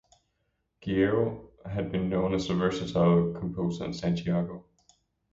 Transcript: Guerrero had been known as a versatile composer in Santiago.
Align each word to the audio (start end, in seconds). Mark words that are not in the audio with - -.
Guerrero 0.81 1.51
had 1.63 1.91
been 1.91 2.09
known 2.09 2.33
as 2.33 2.49
a 2.49 2.55
versatile 2.55 3.33
composer 3.33 3.85
in 3.85 3.93
Santiago. 3.93 4.65